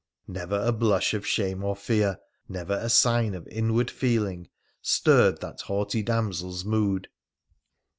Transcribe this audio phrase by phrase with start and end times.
[0.27, 2.17] Never a blush of shame or fear,
[2.49, 4.49] never a sign of inward feeling,
[4.81, 7.07] stirred that haughty damsel's mood.